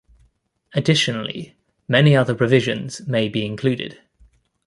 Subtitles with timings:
[0.73, 1.55] Additionally,
[1.87, 3.99] many other provisions may be included.